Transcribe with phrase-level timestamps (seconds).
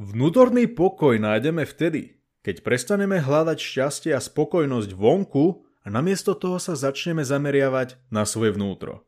[0.00, 6.72] Vnútorný pokoj nájdeme vtedy, keď prestaneme hľadať šťastie a spokojnosť vonku a namiesto toho sa
[6.72, 9.04] začneme zameriavať na svoje vnútro.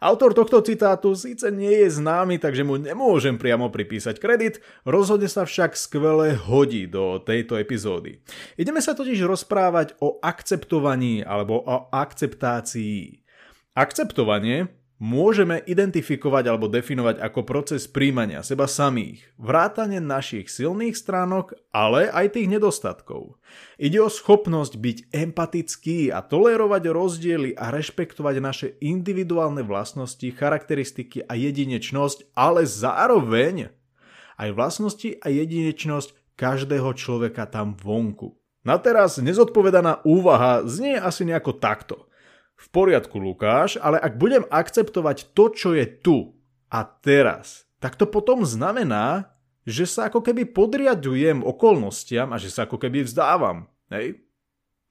[0.00, 5.44] Autor tohto citátu síce nie je známy, takže mu nemôžem priamo pripísať kredit, rozhodne sa
[5.44, 8.24] však skvele hodí do tejto epizódy.
[8.56, 13.20] Ideme sa totiž rozprávať o akceptovaní alebo o akceptácii.
[13.76, 22.06] Akceptovanie môžeme identifikovať alebo definovať ako proces príjmania seba samých, vrátane našich silných stránok, ale
[22.06, 23.34] aj tých nedostatkov.
[23.82, 31.34] Ide o schopnosť byť empatický a tolerovať rozdiely a rešpektovať naše individuálne vlastnosti, charakteristiky a
[31.34, 33.74] jedinečnosť, ale zároveň
[34.38, 38.38] aj vlastnosti a jedinečnosť každého človeka tam vonku.
[38.62, 41.96] Na teraz nezodpovedaná úvaha znie asi nejako takto–
[42.62, 46.38] v poriadku, Lukáš, ale ak budem akceptovať to, čo je tu
[46.70, 49.34] a teraz, tak to potom znamená,
[49.66, 53.66] že sa ako keby podriadujem okolnostiam a že sa ako keby vzdávam.
[53.90, 54.22] Hej?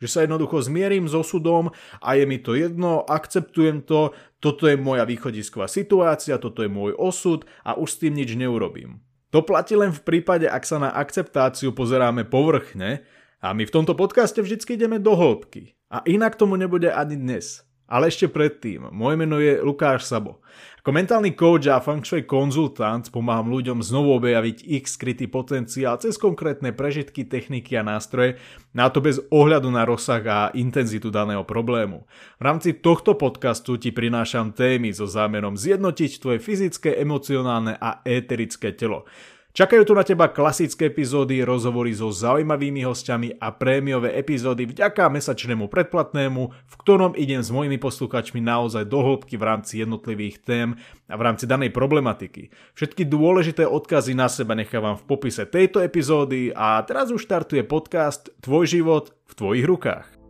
[0.04, 1.72] Že sa jednoducho zmierim s osudom
[2.04, 4.12] a je mi to jedno, akceptujem to,
[4.44, 9.00] toto je moja východisková situácia, toto je môj osud a už s tým nič neurobím.
[9.32, 13.08] To platí len v prípade, ak sa na akceptáciu pozeráme povrchne
[13.40, 15.80] a my v tomto podcaste vždycky ideme do hĺbky.
[15.92, 17.68] A inak tomu nebude ani dnes.
[17.92, 20.40] Ale ešte predtým, moje meno je Lukáš Sabo.
[20.80, 26.16] Ako mentálny coach a feng shui konzultant pomáham ľuďom znovu objaviť ich skrytý potenciál cez
[26.16, 28.40] konkrétne prežitky, techniky a nástroje,
[28.72, 32.08] na to bez ohľadu na rozsah a intenzitu daného problému.
[32.40, 38.72] V rámci tohto podcastu ti prinášam témy so zámerom zjednotiť tvoje fyzické, emocionálne a éterické
[38.72, 39.04] telo.
[39.52, 45.68] Čakajú tu na teba klasické epizódy, rozhovory so zaujímavými hostiami a prémiové epizódy vďaka mesačnému
[45.68, 50.80] predplatnému, v ktorom idem s mojimi posluchačmi naozaj do hĺbky v rámci jednotlivých tém
[51.12, 52.48] a v rámci danej problematiky.
[52.80, 58.32] Všetky dôležité odkazy na seba nechávam v popise tejto epizódy a teraz už štartuje podcast
[58.40, 60.21] Tvoj život v tvojich rukách.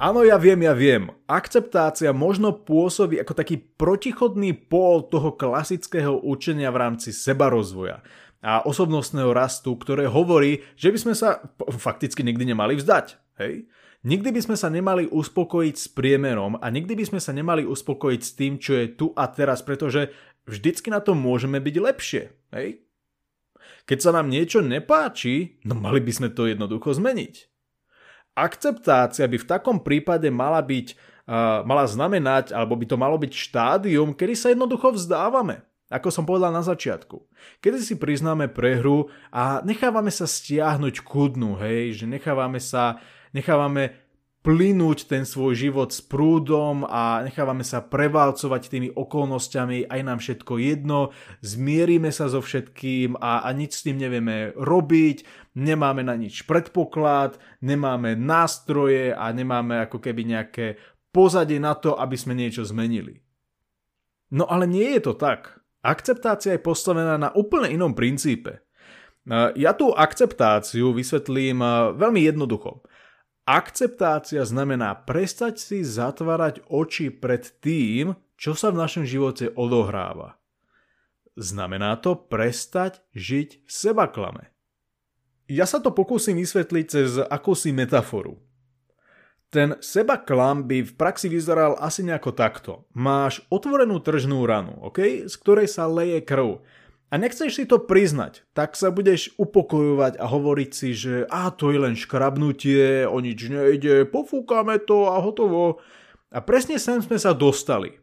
[0.00, 1.12] Áno, ja viem, ja viem.
[1.28, 8.00] Akceptácia možno pôsobí ako taký protichodný pól toho klasického učenia v rámci sebarozvoja
[8.40, 13.20] a osobnostného rastu, ktoré hovorí, že by sme sa fakticky nikdy nemali vzdať.
[13.44, 13.68] Hej?
[14.00, 18.20] Nikdy by sme sa nemali uspokojiť s priemerom a nikdy by sme sa nemali uspokojiť
[18.24, 20.16] s tým, čo je tu a teraz, pretože
[20.48, 22.24] vždycky na to môžeme byť lepšie.
[22.56, 22.88] Hej?
[23.84, 27.49] Keď sa nám niečo nepáči, no mali by sme to jednoducho zmeniť.
[28.40, 30.96] Akceptácia by v takom prípade mala byť,
[31.28, 35.60] uh, mala znamenať, alebo by to malo byť štádium, kedy sa jednoducho vzdávame.
[35.90, 37.20] Ako som povedal na začiatku.
[37.60, 43.02] Kedy si priznáme prehru a nechávame sa stiahnuť ku dnu, hej, že nechávame sa,
[43.34, 43.98] nechávame
[44.40, 50.52] plynúť ten svoj život s prúdom a nechávame sa prevalcovať tými okolnostiami, aj nám všetko
[50.56, 51.12] jedno,
[51.44, 55.28] zmierime sa so všetkým a, a nič s tým nevieme robiť,
[55.60, 60.80] nemáme na nič predpoklad, nemáme nástroje a nemáme ako keby nejaké
[61.12, 63.20] pozadie na to, aby sme niečo zmenili.
[64.32, 65.60] No ale nie je to tak.
[65.84, 68.64] Akceptácia je postavená na úplne inom princípe.
[69.56, 71.60] Ja tú akceptáciu vysvetlím
[71.92, 72.80] veľmi jednoducho.
[73.48, 80.40] Akceptácia znamená prestať si zatvárať oči pred tým, čo sa v našom živote odohráva.
[81.40, 84.44] Znamená to prestať žiť v sebaklame.
[85.50, 88.38] Ja sa to pokúsim vysvetliť cez akúsi metaforu.
[89.50, 92.72] Ten seba klam by v praxi vyzeral asi nejako takto.
[92.94, 96.62] Máš otvorenú tržnú ranu, okay, z ktorej sa leje krv
[97.10, 101.74] a nechceš si to priznať, tak sa budeš upokojovať a hovoriť si, že a to
[101.74, 105.82] je len škrabnutie, o nič nejde, pofúkame to a hotovo.
[106.30, 107.98] A presne sem sme sa dostali.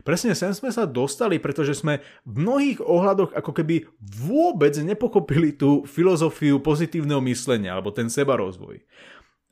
[0.00, 5.84] Presne sem sme sa dostali, pretože sme v mnohých ohľadoch ako keby vôbec nepochopili tú
[5.84, 8.80] filozofiu pozitívneho myslenia alebo ten sebarozvoj.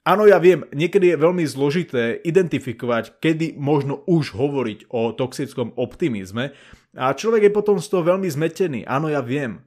[0.09, 6.57] Áno, ja viem, niekedy je veľmi zložité identifikovať, kedy možno už hovoriť o toxickom optimizme
[6.97, 8.89] a človek je potom z toho veľmi zmetený.
[8.89, 9.61] Áno, ja viem.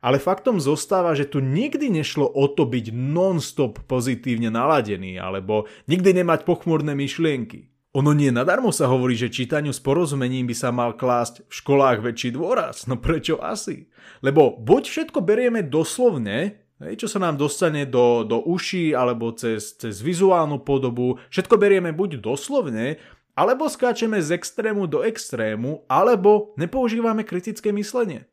[0.00, 6.24] Ale faktom zostáva, že tu nikdy nešlo o to byť non-stop pozitívne naladený alebo nikdy
[6.24, 7.68] nemať pochmurné myšlienky.
[7.92, 12.00] Ono nie nadarmo sa hovorí, že čítaniu s porozumením by sa mal klásť v školách
[12.00, 12.88] väčší dôraz.
[12.88, 13.92] No prečo asi?
[14.24, 16.61] Lebo buď všetko berieme doslovne,
[16.98, 22.18] čo sa nám dostane do, do uší alebo cez, cez vizuálnu podobu, všetko berieme buď
[22.18, 22.98] doslovne,
[23.38, 28.28] alebo skáčeme z extrému do extrému, alebo nepoužívame kritické myslenie.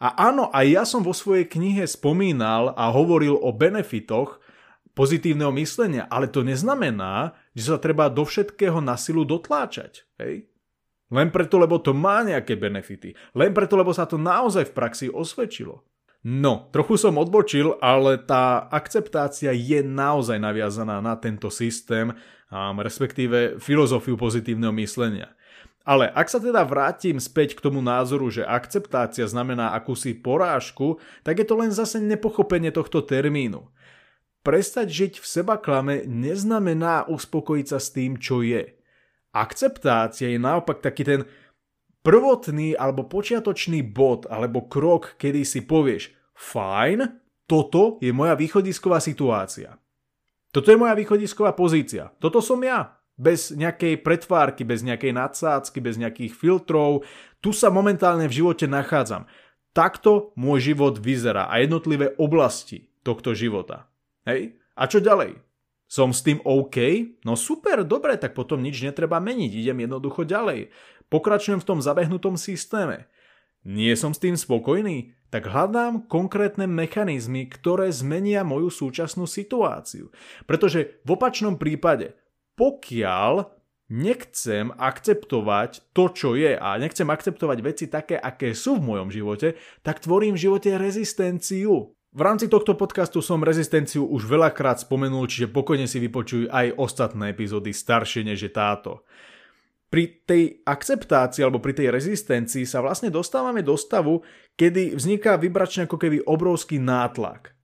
[0.00, 4.40] A áno, aj ja som vo svojej knihe spomínal a hovoril o benefitoch
[4.96, 10.08] pozitívneho myslenia, ale to neznamená, že sa treba do všetkého na silu dotláčať.
[10.16, 10.48] Hej?
[11.12, 13.12] Len preto, lebo to má nejaké benefity.
[13.36, 15.84] Len preto, lebo sa to naozaj v praxi osvedčilo.
[16.20, 22.12] No, trochu som odbočil, ale tá akceptácia je naozaj naviazaná na tento systém,
[22.76, 25.32] respektíve filozofiu pozitívneho myslenia.
[25.80, 31.40] Ale ak sa teda vrátim späť k tomu názoru, že akceptácia znamená akúsi porážku, tak
[31.40, 33.64] je to len zase nepochopenie tohto termínu.
[34.44, 38.76] Prestať žiť v seba klame neznamená uspokojiť sa s tým, čo je.
[39.32, 41.20] Akceptácia je naopak taký ten
[42.00, 49.76] prvotný alebo počiatočný bod alebo krok, kedy si povieš fajn, toto je moja východisková situácia.
[50.50, 52.10] Toto je moja východisková pozícia.
[52.18, 57.04] Toto som ja bez nejakej pretvárky, bez nejakej nadsádzky, bez nejakých filtrov.
[57.44, 59.28] Tu sa momentálne v živote nachádzam.
[59.76, 63.86] Takto môj život vyzerá a jednotlivé oblasti tohto života.
[64.24, 64.58] Hej?
[64.74, 65.38] A čo ďalej?
[65.90, 66.78] Som s tým OK?
[67.26, 70.70] No super, dobre, tak potom nič netreba meniť, idem jednoducho ďalej.
[71.10, 73.10] Pokračujem v tom zabehnutom systéme.
[73.66, 75.12] Nie som s tým spokojný?
[75.28, 80.10] Tak hľadám konkrétne mechanizmy, ktoré zmenia moju súčasnú situáciu.
[80.48, 82.16] Pretože v opačnom prípade
[82.60, 83.48] pokiaľ
[83.88, 89.56] nechcem akceptovať to, čo je a nechcem akceptovať veci také, aké sú v mojom živote,
[89.80, 91.96] tak tvorím v živote rezistenciu.
[92.10, 97.32] V rámci tohto podcastu som rezistenciu už veľakrát spomenul, čiže pokojne si vypočuj aj ostatné
[97.32, 99.08] epizódy staršie než je táto.
[99.90, 104.22] Pri tej akceptácii alebo pri tej rezistencii sa vlastne dostávame do stavu,
[104.54, 107.58] kedy vzniká vybračne ako keby obrovský nátlak.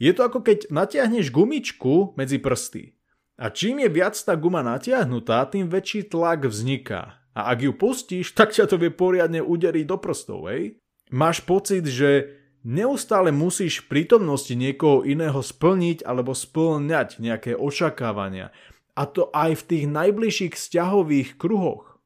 [0.00, 2.96] Je to ako keď natiahneš gumičku medzi prsty.
[3.36, 7.20] A čím je viac tá guma natiahnutá, tým väčší tlak vzniká.
[7.36, 10.80] A ak ju pustíš, tak ťa to vie poriadne uderiť do prstov, hej?
[11.12, 12.32] Máš pocit, že
[12.64, 18.56] neustále musíš v prítomnosti niekoho iného splniť alebo splňať nejaké očakávania.
[18.96, 22.00] A to aj v tých najbližších vzťahových kruhoch.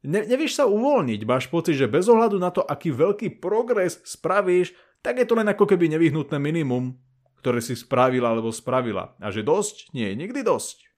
[0.00, 4.72] Ne, nevieš sa uvoľniť, máš pocit, že bez ohľadu na to, aký veľký progres spravíš,
[5.04, 6.96] tak je to len ako keby nevyhnutné minimum,
[7.44, 9.12] ktoré si spravila alebo spravila.
[9.20, 9.92] A že dosť?
[9.92, 10.88] Nie nikdy dosť.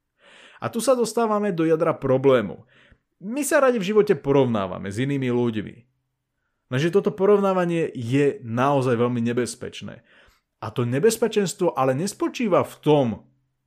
[0.63, 2.63] A tu sa dostávame do jadra problému.
[3.19, 5.77] My sa radi v živote porovnávame s inými ľuďmi.
[6.71, 10.07] Lenže toto porovnávanie je naozaj veľmi nebezpečné.
[10.63, 13.07] A to nebezpečenstvo ale nespočíva v tom,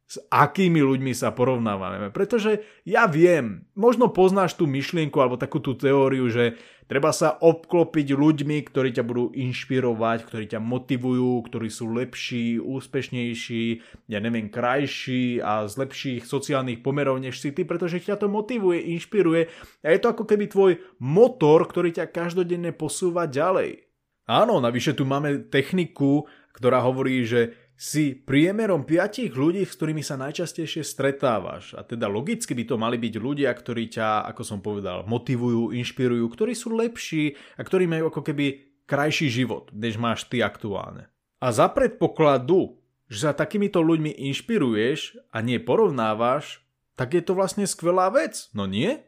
[0.05, 2.13] s akými ľuďmi sa porovnávame.
[2.13, 8.13] Pretože ja viem, možno poznáš tú myšlienku alebo takú tú teóriu, že treba sa obklopiť
[8.13, 13.65] ľuďmi, ktorí ťa budú inšpirovať, ktorí ťa motivujú, ktorí sú lepší, úspešnejší,
[14.05, 18.85] ja neviem, krajší a z lepších sociálnych pomerov než si ty, pretože ťa to motivuje,
[18.93, 19.49] inšpiruje
[19.81, 23.81] a je to ako keby tvoj motor, ktorý ťa každodenne posúva ďalej.
[24.25, 30.15] Áno, navyše tu máme techniku, ktorá hovorí, že si priemerom piatich ľudí, s ktorými sa
[30.15, 31.75] najčastejšie stretávaš.
[31.75, 36.23] A teda logicky by to mali byť ľudia, ktorí ťa, ako som povedal, motivujú, inšpirujú,
[36.31, 41.11] ktorí sú lepší a ktorí majú ako keby krajší život, než máš ty aktuálne.
[41.43, 42.79] A za predpokladu,
[43.11, 46.63] že sa takýmito ľuďmi inšpiruješ a nie porovnávaš,
[46.95, 49.03] tak je to vlastne skvelá vec, no nie?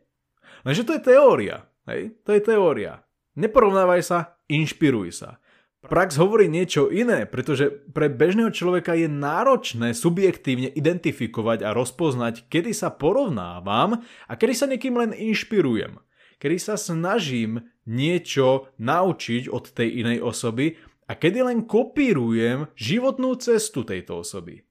[0.68, 2.20] Lenže to je teória, hej?
[2.28, 3.08] To je teória.
[3.40, 4.20] Neporovnávaj sa,
[4.52, 5.40] inšpiruj sa.
[5.86, 12.74] Prax hovorí niečo iné, pretože pre bežného človeka je náročné subjektívne identifikovať a rozpoznať, kedy
[12.74, 16.02] sa porovnávam a kedy sa niekým len inšpirujem.
[16.42, 23.88] Kedy sa snažím niečo naučiť od tej inej osoby a kedy len kopírujem životnú cestu
[23.88, 24.67] tejto osoby.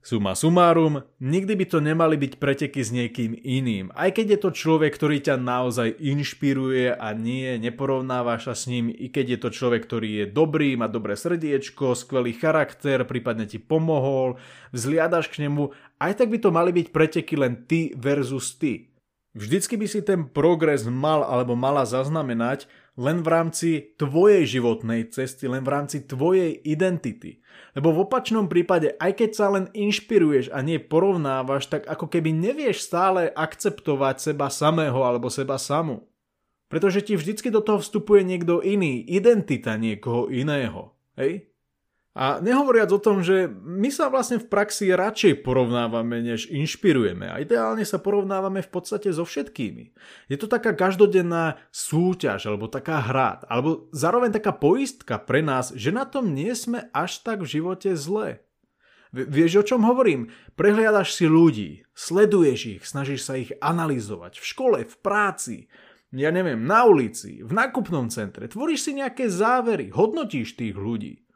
[0.00, 4.50] Suma sumárum, nikdy by to nemali byť preteky s niekým iným, aj keď je to
[4.56, 9.48] človek, ktorý ťa naozaj inšpiruje a nie, neporovnávaš sa s ním, i keď je to
[9.52, 14.40] človek, ktorý je dobrý, má dobré srdiečko, skvelý charakter, prípadne ti pomohol,
[14.72, 18.88] vzliadaš k nemu, aj tak by to mali byť preteky len ty versus ty.
[19.36, 22.66] Vždycky by si ten progres mal alebo mala zaznamenať
[22.98, 27.42] len v rámci tvojej životnej cesty, len v rámci tvojej identity.
[27.74, 32.30] Lebo v opačnom prípade, aj keď sa len inšpiruješ a nie porovnávaš, tak ako keby
[32.30, 36.06] nevieš stále akceptovať seba samého alebo seba samu.
[36.70, 40.94] Pretože ti vždycky do toho vstupuje niekto iný, identita niekoho iného.
[41.18, 41.49] Hej?
[42.10, 47.30] A nehovoriac o tom, že my sa vlastne v praxi radšej porovnávame, než inšpirujeme.
[47.30, 49.94] A ideálne sa porovnávame v podstate so všetkými.
[50.26, 55.94] Je to taká každodenná súťaž, alebo taká hra, alebo zároveň taká poistka pre nás, že
[55.94, 58.42] na tom nie sme až tak v živote zle.
[59.14, 60.34] Vieš, o čom hovorím?
[60.58, 65.70] Prehliadaš si ľudí, sleduješ ich, snažíš sa ich analyzovať v škole, v práci,
[66.10, 71.26] ja neviem, na ulici, v nákupnom centre, tvoríš si nejaké závery, hodnotíš tých ľudí.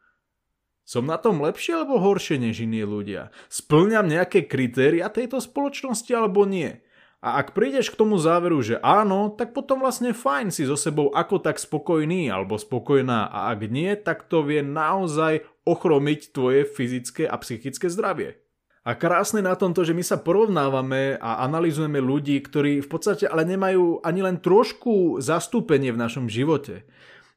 [0.85, 3.33] Som na tom lepšie alebo horšie než iní ľudia?
[3.49, 6.85] Splňam nejaké kritéria tejto spoločnosti alebo nie?
[7.25, 11.09] A ak prídeš k tomu záveru, že áno, tak potom vlastne fajn si so sebou
[11.09, 17.25] ako tak spokojný alebo spokojná a ak nie, tak to vie naozaj ochromiť tvoje fyzické
[17.25, 18.45] a psychické zdravie.
[18.85, 23.49] A krásne na tomto, že my sa porovnávame a analizujeme ľudí, ktorí v podstate ale
[23.49, 26.85] nemajú ani len trošku zastúpenie v našom živote.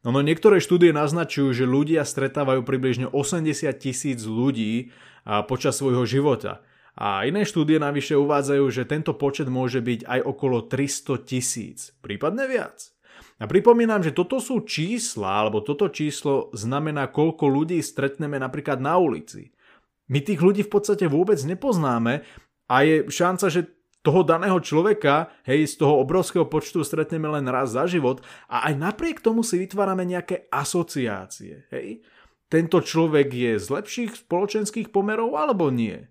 [0.07, 4.95] No, no niektoré štúdie naznačujú, že ľudia stretávajú približne 80 tisíc ľudí
[5.51, 6.63] počas svojho života.
[6.95, 12.47] A iné štúdie navyše uvádzajú, že tento počet môže byť aj okolo 300 tisíc, prípadne
[12.47, 12.95] viac.
[13.37, 18.95] A pripomínam, že toto sú čísla, alebo toto číslo znamená, koľko ľudí stretneme napríklad na
[18.95, 19.51] ulici.
[20.07, 22.23] My tých ľudí v podstate vôbec nepoznáme
[22.71, 23.76] a je šanca, že
[24.07, 28.79] toho daného človeka, hej, z toho obrovského počtu stretneme len raz za život a aj
[28.79, 31.99] napriek tomu si vytvárame nejaké asociácie, hej.
[32.47, 36.07] Tento človek je z lepších spoločenských pomerov alebo nie?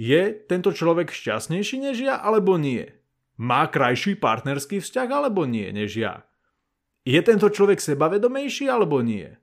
[0.00, 2.88] Je tento človek šťastnejší než ja alebo nie?
[3.36, 6.24] Má krajší partnerský vzťah alebo nie než ja?
[7.04, 9.36] Je tento človek sebavedomejší alebo nie?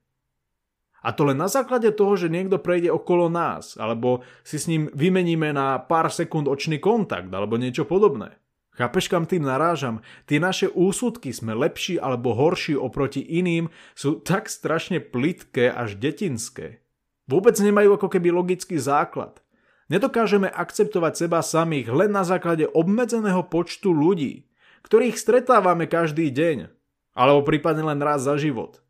[1.03, 4.87] A to len na základe toho, že niekto prejde okolo nás, alebo si s ním
[4.95, 8.39] vymeníme na pár sekúnd očný kontakt, alebo niečo podobné.
[8.73, 10.01] Chápeš, kam tým narážam?
[10.25, 16.81] Tie naše úsudky sme lepší alebo horší oproti iným sú tak strašne plitké až detinské.
[17.29, 19.45] Vôbec nemajú ako keby logický základ.
[19.93, 24.49] Nedokážeme akceptovať seba samých len na základe obmedzeného počtu ľudí,
[24.83, 26.73] ktorých stretávame každý deň,
[27.13, 28.82] alebo prípadne len raz za život.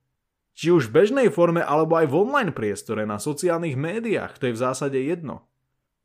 [0.53, 4.55] Či už v bežnej forme alebo aj v online priestore na sociálnych médiách, to je
[4.55, 5.49] v zásade jedno.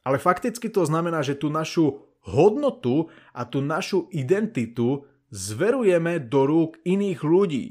[0.09, 6.81] Ale fakticky to znamená, že tú našu hodnotu a tú našu identitu zverujeme do rúk
[6.88, 7.67] iných ľudí.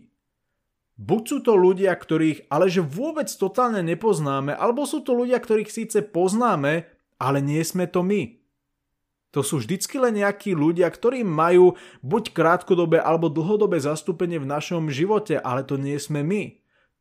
[0.98, 5.70] Buď sú to ľudia, ktorých ale že vôbec totálne nepoznáme, alebo sú to ľudia, ktorých
[5.70, 8.38] síce poznáme, ale nie sme to my.
[9.34, 14.90] To sú vždycky len nejakí ľudia, ktorí majú buď krátkodobé alebo dlhodobé zastúpenie v našom
[14.90, 16.57] živote, ale to nie sme my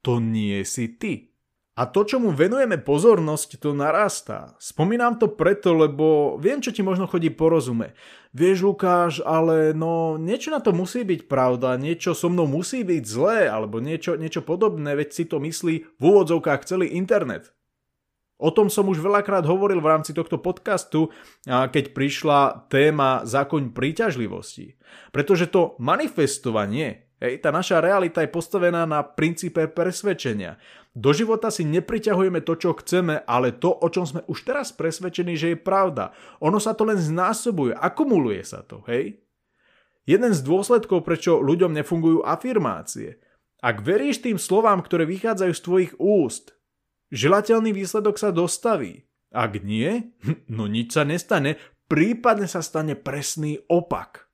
[0.07, 1.35] to nie si ty.
[1.77, 4.57] A to, čo mu venujeme pozornosť, to narastá.
[4.57, 7.93] Spomínam to preto, lebo viem, čo ti možno chodí porozume.
[8.33, 13.03] Vieš, Lukáš, ale no niečo na to musí byť pravda, niečo so mnou musí byť
[13.05, 17.53] zlé, alebo niečo, niečo podobné, veď si to myslí v úvodzovkách celý internet.
[18.37, 21.09] O tom som už veľakrát hovoril v rámci tohto podcastu,
[21.49, 24.77] keď prišla téma zákoň príťažlivosti.
[25.13, 30.61] Pretože to manifestovanie Hej, tá naša realita je postavená na princípe presvedčenia.
[30.93, 35.33] Do života si nepriťahujeme to, čo chceme, ale to, o čom sme už teraz presvedčení,
[35.33, 36.13] že je pravda.
[36.45, 39.17] Ono sa to len znásobuje, akumuluje sa to, hej?
[40.05, 43.17] Jeden z dôsledkov, prečo ľuďom nefungujú afirmácie.
[43.65, 46.53] Ak veríš tým slovám, ktoré vychádzajú z tvojich úst,
[47.17, 49.09] želateľný výsledok sa dostaví.
[49.33, 50.13] Ak nie,
[50.57, 51.57] no nič sa nestane,
[51.89, 54.26] prípadne sa stane presný opak.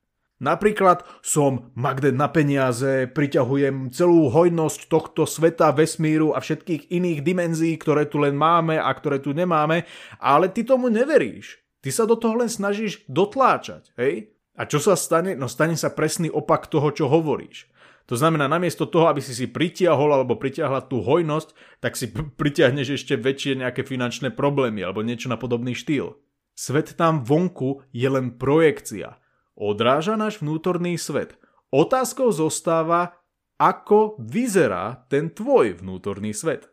[0.42, 7.78] Napríklad som magnet na peniaze, priťahujem celú hojnosť tohto sveta, vesmíru a všetkých iných dimenzií,
[7.78, 9.86] ktoré tu len máme a ktoré tu nemáme,
[10.18, 11.62] ale ty tomu neveríš.
[11.78, 14.34] Ty sa do toho len snažíš dotláčať, hej?
[14.58, 15.38] A čo sa stane?
[15.38, 17.70] No stane sa presný opak toho, čo hovoríš.
[18.10, 22.98] To znamená, namiesto toho, aby si si pritiahol alebo pritiahla tú hojnosť, tak si pritiahneš
[22.98, 26.18] ešte väčšie nejaké finančné problémy alebo niečo na podobný štýl.
[26.52, 29.21] Svet tam vonku je len projekcia
[29.56, 31.36] odráža náš vnútorný svet.
[31.72, 33.16] Otázkou zostáva,
[33.56, 36.72] ako vyzerá ten tvoj vnútorný svet.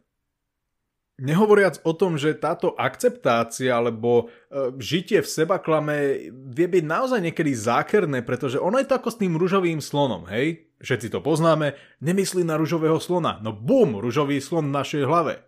[1.20, 7.20] Nehovoriac o tom, že táto akceptácia alebo e, žitie v seba klame vie byť naozaj
[7.20, 10.72] niekedy zákerné, pretože ono je to ako s tým ružovým slonom, hej?
[10.80, 13.36] Všetci to poznáme, nemyslí na ružového slona.
[13.44, 15.44] No bum, ružový slon v našej hlave.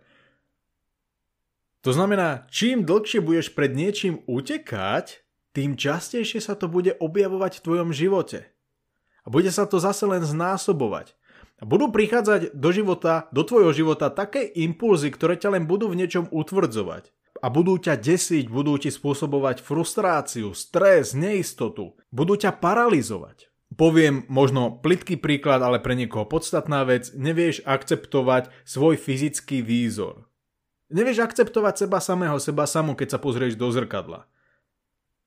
[1.82, 5.21] To znamená, čím dlhšie budeš pred niečím utekať,
[5.52, 8.48] tým častejšie sa to bude objavovať v tvojom živote.
[9.22, 11.14] A bude sa to zase len znásobovať.
[11.62, 16.02] A budú prichádzať do života, do tvojho života také impulzy, ktoré ťa len budú v
[16.02, 17.14] niečom utvrdzovať.
[17.38, 21.94] A budú ťa desiť, budú ti spôsobovať frustráciu, stres, neistotu.
[22.10, 23.52] Budú ťa paralizovať.
[23.72, 30.28] Poviem možno plitký príklad, ale pre niekoho podstatná vec, nevieš akceptovať svoj fyzický výzor.
[30.92, 34.28] Nevieš akceptovať seba samého, seba samú, keď sa pozrieš do zrkadla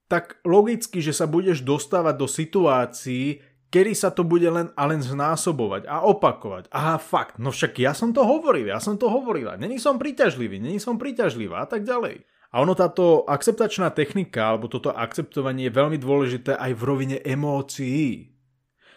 [0.06, 3.42] tak logicky, že sa budeš dostávať do situácií,
[3.74, 6.72] kedy sa to bude len a len znásobovať a opakovať.
[6.72, 10.62] Aha, fakt, no však ja som to hovoril, ja som to hovorila, není som príťažlivý,
[10.62, 12.24] není som príťažlivá a tak ďalej.
[12.56, 18.32] A ono táto akceptačná technika, alebo toto akceptovanie je veľmi dôležité aj v rovine emócií.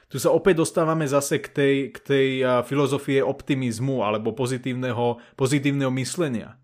[0.07, 2.29] Tu sa opäť dostávame zase k tej, k tej
[2.65, 6.55] filozofie optimizmu alebo pozitívneho, pozitívneho myslenia.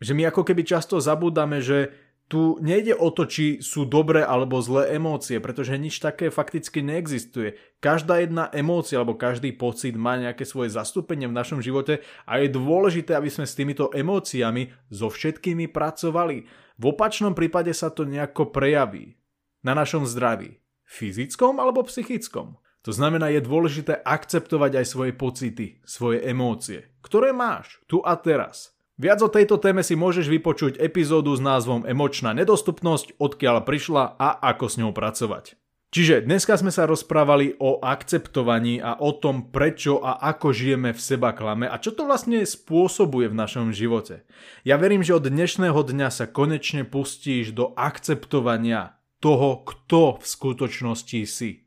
[0.00, 1.92] Že my ako keby často zabúdame, že
[2.26, 7.54] tu nejde o to, či sú dobré alebo zlé emócie, pretože nič také fakticky neexistuje.
[7.78, 12.50] Každá jedna emócia alebo každý pocit má nejaké svoje zastúpenie v našom živote a je
[12.50, 16.36] dôležité, aby sme s týmito emóciami so všetkými pracovali.
[16.76, 19.14] V opačnom prípade sa to nejako prejaví
[19.62, 20.58] na našom zdraví.
[20.86, 22.58] Fyzickom alebo psychickom.
[22.86, 28.75] To znamená, je dôležité akceptovať aj svoje pocity, svoje emócie, ktoré máš tu a teraz.
[28.96, 34.40] Viac o tejto téme si môžeš vypočuť epizódu s názvom Emočná nedostupnosť, odkiaľ prišla a
[34.40, 35.60] ako s ňou pracovať.
[35.92, 41.00] Čiže dneska sme sa rozprávali o akceptovaní a o tom, prečo a ako žijeme v
[41.00, 44.24] seba klame a čo to vlastne spôsobuje v našom živote.
[44.64, 51.20] Ja verím, že od dnešného dňa sa konečne pustíš do akceptovania toho, kto v skutočnosti
[51.28, 51.65] si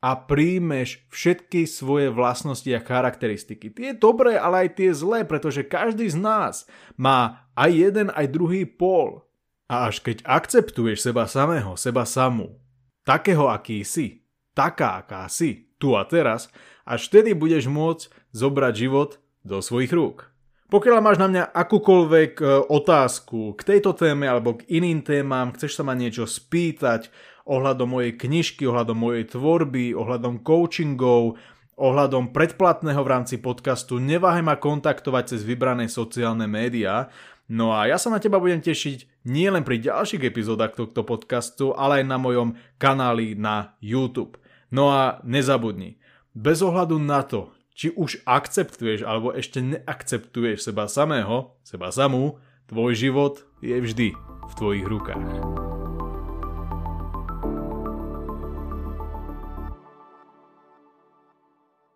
[0.00, 3.68] a príjmeš všetky svoje vlastnosti a charakteristiky.
[3.68, 6.64] Tie dobré, ale aj tie zlé, pretože každý z nás
[6.96, 9.28] má aj jeden, aj druhý pól.
[9.68, 12.58] A až keď akceptuješ seba samého, seba samú,
[13.04, 14.24] takého, aký si,
[14.56, 16.48] taká, aká si, tu a teraz,
[16.88, 19.10] až vtedy budeš môcť zobrať život
[19.44, 20.30] do svojich rúk.
[20.70, 25.74] Pokiaľ máš na mňa akúkoľvek e, otázku k tejto téme alebo k iným témam, chceš
[25.74, 27.10] sa ma niečo spýtať,
[27.48, 31.40] ohľadom mojej knižky, ohľadom mojej tvorby, ohľadom coachingov,
[31.80, 37.08] ohľadom predplatného v rámci podcastu, neváhaj ma kontaktovať cez vybrané sociálne médiá.
[37.50, 42.04] No a ja sa na teba budem tešiť nielen pri ďalších epizódach tohto podcastu, ale
[42.04, 44.38] aj na mojom kanáli na YouTube.
[44.70, 45.98] No a nezabudni,
[46.36, 52.92] bez ohľadu na to, či už akceptuješ alebo ešte neakceptuješ seba samého, seba samú, tvoj
[52.94, 54.08] život je vždy
[54.46, 55.69] v tvojich rukách.